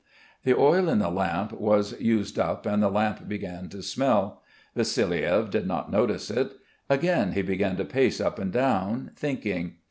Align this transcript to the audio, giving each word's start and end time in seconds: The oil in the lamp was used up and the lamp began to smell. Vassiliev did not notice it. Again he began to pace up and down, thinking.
The 0.45 0.57
oil 0.57 0.89
in 0.89 0.97
the 0.97 1.11
lamp 1.11 1.51
was 1.51 1.93
used 2.01 2.39
up 2.39 2.65
and 2.65 2.81
the 2.81 2.89
lamp 2.89 3.27
began 3.27 3.69
to 3.69 3.83
smell. 3.83 4.41
Vassiliev 4.75 5.51
did 5.51 5.67
not 5.67 5.91
notice 5.91 6.31
it. 6.31 6.53
Again 6.89 7.33
he 7.33 7.43
began 7.43 7.77
to 7.77 7.85
pace 7.85 8.19
up 8.19 8.39
and 8.39 8.51
down, 8.51 9.11
thinking. 9.15 9.75